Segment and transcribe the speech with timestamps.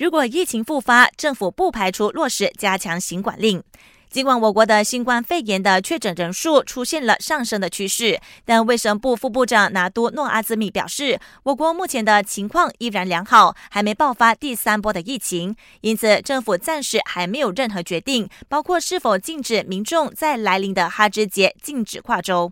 [0.00, 3.62] 如果疫情复发，政府不排除落实加强行管令。
[4.08, 22.50] 尽管我国的新冠肺炎的确诊人数出现了上升的趋势，但卫生部副部长拿督诺阿兹米表示，我国目前的情况依然良好，还没爆发第三波的疫情，因此政府暂时还没有任何决定，包括是否禁止民众在来临的哈芝节禁止跨州。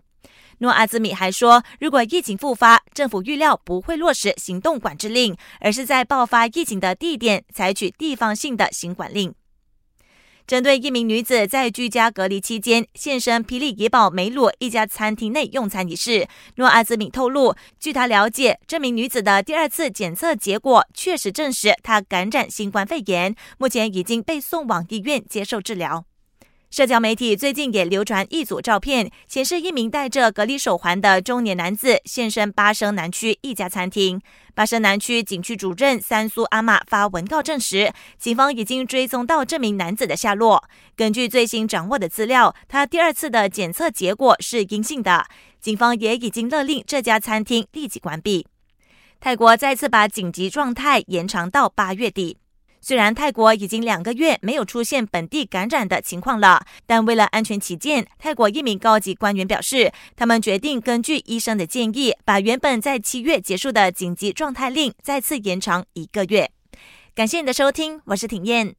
[0.59, 9.33] 诺阿兹米还说，如果疫情复发，政府预料不会落实行动管制令，而是在爆发疫情的地点采取地方性的行管令。
[10.45, 26.08] 针对一名女子在居家隔离期间现身霹雳野堡梅鲁一家餐厅内用餐一事，诺阿兹米透露，据他了解，这名女子的第二次检测结果确实证实她感染新冠肺炎，目前已经被送往医院接受治疗。
[26.69, 34.21] 社交媒体最近也流传一组照片，显示一名戴着隔离手环的中年男子现身巴生南区一家餐厅。
[34.53, 40.63] 巴生南区警区主任三苏阿玛发文告证实，警方已经追踪到这名男子的下落。
[40.95, 45.25] 根据最新掌握的资料，他第二次的检测结果是阴性的。
[45.59, 48.45] 警方也已经勒令这家餐厅立即关闭。
[49.19, 52.37] 泰国再次把紧急状态延长到八月底。
[52.81, 66.49] 虽然泰国已经两个月没有出现本地感染的情况了，但为了安全起见，泰国一名高级官员表示，他们决定根据医生的建议，把原本在七月结束的紧急状态令再次延长一个月。
[67.13, 68.75] 感谢你的收听，我是挺燕。